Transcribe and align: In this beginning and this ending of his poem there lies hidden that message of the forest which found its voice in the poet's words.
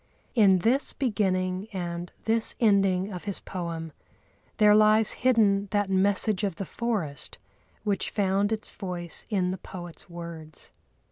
In 0.33 0.57
this 0.65 0.93
beginning 0.93 1.67
and 1.71 2.11
this 2.23 2.55
ending 2.59 3.13
of 3.13 3.25
his 3.25 3.39
poem 3.39 3.91
there 4.57 4.73
lies 4.73 5.11
hidden 5.11 5.67
that 5.69 5.91
message 5.91 6.43
of 6.43 6.55
the 6.55 6.65
forest 6.65 7.37
which 7.83 8.09
found 8.09 8.51
its 8.51 8.71
voice 8.71 9.27
in 9.29 9.51
the 9.51 9.59
poet's 9.59 10.09
words. 10.09 10.71